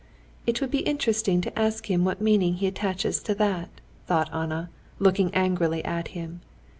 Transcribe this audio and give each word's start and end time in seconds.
"It 0.47 0.61
would 0.61 0.71
be 0.71 0.79
interesting 0.79 1.41
to 1.41 1.59
ask 1.59 1.85
him 1.87 2.03
what 2.03 2.19
meaning 2.19 2.55
he 2.55 2.65
attaches 2.65 3.21
to 3.21 3.35
that," 3.35 3.69
thought 4.07 4.33
Anna, 4.33 4.71
looking 4.97 5.31
angrily 5.35 5.85
at 5.85 6.07
him. 6.17 6.41